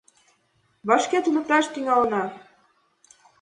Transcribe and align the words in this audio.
Вашке 0.87 1.17
туныкташ 1.23 1.65
тӱҥалына. 1.73 2.23